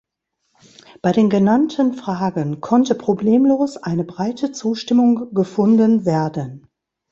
Bei 1.03 1.11
den 1.11 1.29
genannten 1.29 1.93
Fragen 1.93 2.59
konnte 2.59 2.95
problemlos 2.95 3.77
eine 3.77 4.03
breite 4.03 4.51
Zustimmung 4.51 5.31
gefunden 5.35 6.05
werden. 6.07 6.65